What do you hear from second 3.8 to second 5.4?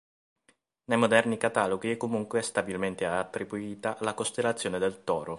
alla costellazione del Toro.